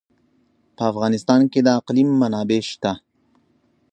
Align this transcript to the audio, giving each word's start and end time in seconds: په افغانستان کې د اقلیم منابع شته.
په 0.75 0.83
افغانستان 0.91 1.41
کې 1.51 1.59
د 1.63 1.67
اقلیم 1.79 2.09
منابع 2.21 2.61
شته. 2.71 2.91